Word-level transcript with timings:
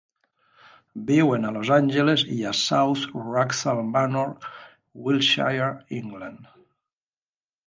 Viuen 1.09 1.43
a 1.49 1.51
Los 1.57 1.69
Angeles 1.75 2.23
i 2.37 2.37
a 2.51 2.53
South 2.61 3.03
Wraxall 3.27 3.83
Manor, 3.91 4.25
Wiltshire, 5.05 5.69
England. 6.01 6.53